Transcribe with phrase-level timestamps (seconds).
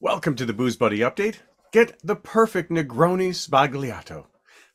[0.00, 1.36] Welcome to the Booze Buddy Update.
[1.72, 4.26] Get the perfect Negroni Sbagliato.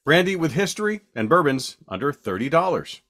[0.05, 3.01] Brandy with history and bourbons under $30.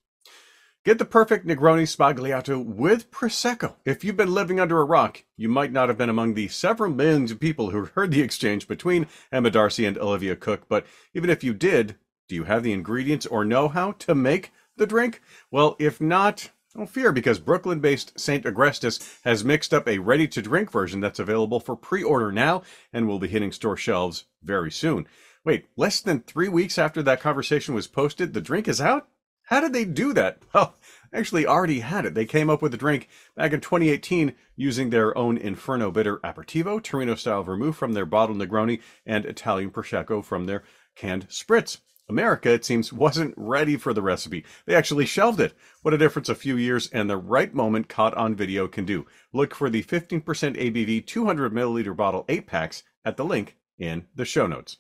[0.84, 3.76] Get the perfect Negroni Sbagliato with Prosecco.
[3.86, 6.92] If you've been living under a rock, you might not have been among the several
[6.92, 11.30] millions of people who heard the exchange between Emma D'Arcy and Olivia Cooke, but even
[11.30, 11.96] if you did,
[12.28, 15.22] do you have the ingredients or know how to make the drink?
[15.52, 16.50] Well, if not,
[16.80, 18.46] don't fear because Brooklyn based St.
[18.46, 22.64] Agrestis has mixed up a ready to drink version that's available for pre order now
[22.94, 25.06] and will be hitting store shelves very soon.
[25.44, 29.10] Wait, less than three weeks after that conversation was posted, the drink is out?
[29.44, 30.40] How did they do that?
[30.54, 30.74] Well,
[31.12, 32.14] actually already had it.
[32.14, 36.82] They came up with the drink back in 2018 using their own Inferno Bitter Aperitivo,
[36.82, 40.64] Torino style vermouth from their bottled Negroni, and Italian Prosecco from their
[40.96, 41.80] canned spritz.
[42.10, 44.44] America, it seems, wasn't ready for the recipe.
[44.66, 45.54] They actually shelved it.
[45.84, 49.06] What a difference a few years and the right moment caught on video can do.
[49.32, 54.26] Look for the 15% ABV 200 milliliter bottle 8 packs at the link in the
[54.26, 54.78] show notes.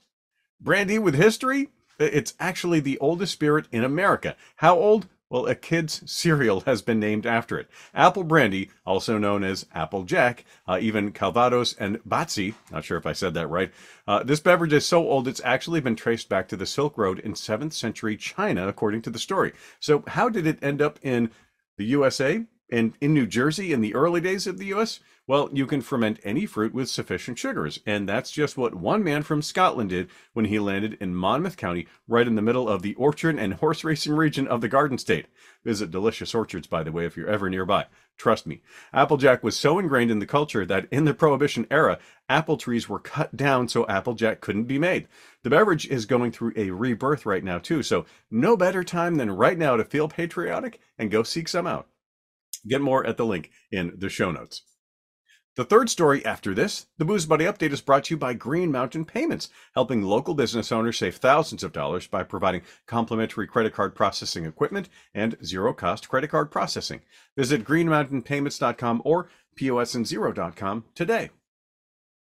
[0.59, 1.69] Brandy with history?
[1.99, 4.35] It's actually the oldest spirit in America.
[4.57, 5.07] How old?
[5.29, 7.69] Well, a kid's cereal has been named after it.
[7.93, 13.05] Apple Brandy, also known as Apple Jack, uh, even Calvados and bätsi, not sure if
[13.05, 13.71] I said that right.
[14.07, 17.19] Uh, this beverage is so old it's actually been traced back to the Silk Road
[17.19, 19.53] in 7th century China, according to the story.
[19.79, 21.29] So, how did it end up in
[21.77, 24.99] the USA and in New Jersey in the early days of the US?
[25.29, 29.21] Well, you can ferment any fruit with sufficient sugars, and that's just what one man
[29.21, 32.95] from Scotland did when he landed in Monmouth County, right in the middle of the
[32.95, 35.27] orchard and horse racing region of the Garden State.
[35.63, 37.85] Visit Delicious Orchards, by the way, if you're ever nearby.
[38.17, 38.63] Trust me.
[38.91, 42.97] Applejack was so ingrained in the culture that in the Prohibition era, apple trees were
[42.97, 45.07] cut down so Applejack couldn't be made.
[45.43, 49.29] The beverage is going through a rebirth right now, too, so no better time than
[49.29, 51.87] right now to feel patriotic and go seek some out.
[52.67, 54.63] Get more at the link in the show notes.
[55.55, 58.71] The third story after this, the Booze Buddy update is brought to you by Green
[58.71, 63.93] Mountain Payments, helping local business owners save thousands of dollars by providing complimentary credit card
[63.93, 67.01] processing equipment and zero cost credit card processing.
[67.35, 71.29] Visit greenmountainpayments.com or posandzero.com today.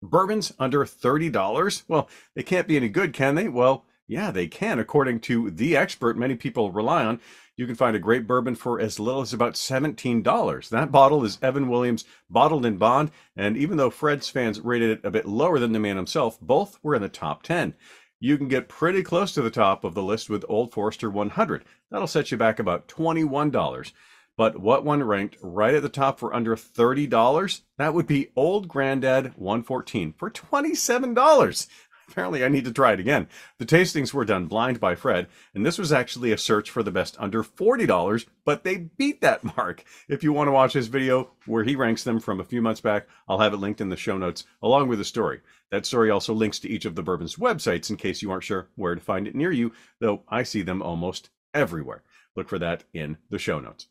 [0.01, 1.83] Bourbons under $30?
[1.87, 3.47] Well, they can't be any good, can they?
[3.47, 7.21] Well, yeah, they can, according to the expert many people rely on.
[7.55, 10.69] You can find a great bourbon for as little as about $17.
[10.69, 15.05] That bottle is Evan Williams Bottled in Bond, and even though Fred's fans rated it
[15.05, 17.73] a bit lower than the man himself, both were in the top 10.
[18.19, 21.63] You can get pretty close to the top of the list with Old Forester 100.
[21.89, 23.93] That'll set you back about $21.
[24.35, 27.61] But what one ranked right at the top for under $30?
[27.77, 31.67] That would be Old Grand-Dad 114 for $27.
[32.11, 33.29] Apparently, I need to try it again.
[33.57, 36.91] The tastings were done blind by Fred, and this was actually a search for the
[36.91, 39.85] best under $40, but they beat that mark.
[40.09, 42.81] If you want to watch his video where he ranks them from a few months
[42.81, 45.39] back, I'll have it linked in the show notes along with the story.
[45.69, 48.67] That story also links to each of the bourbon's websites in case you aren't sure
[48.75, 52.03] where to find it near you, though I see them almost everywhere.
[52.35, 53.87] Look for that in the show notes.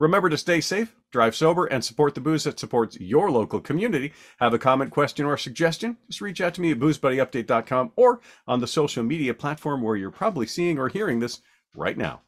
[0.00, 4.12] Remember to stay safe, drive sober, and support the booze that supports your local community.
[4.38, 5.96] Have a comment, question, or suggestion?
[6.08, 10.12] Just reach out to me at boozebuddyupdate.com or on the social media platform where you're
[10.12, 11.42] probably seeing or hearing this
[11.74, 12.22] right now.